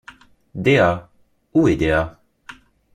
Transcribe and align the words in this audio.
Dea! 0.59 1.05
où 1.53 1.67
est 1.67 1.75
Dea? 1.75 2.19